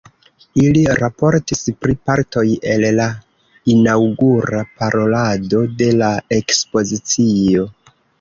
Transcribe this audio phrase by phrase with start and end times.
[0.59, 3.05] Ili raportis pri partoj el la
[3.73, 7.67] inaŭgura parolado de la ekspozicio.